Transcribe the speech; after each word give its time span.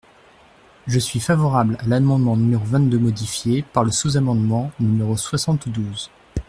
Je 0.87 0.97
suis 0.97 1.19
favorable 1.19 1.77
à 1.79 1.85
l’amendement 1.85 2.35
numéro 2.35 2.63
vingt-deux 2.65 2.97
modifié 2.97 3.61
par 3.61 3.83
le 3.83 3.91
sous-amendement 3.91 4.71
numérosoixante-douze. 4.79 6.09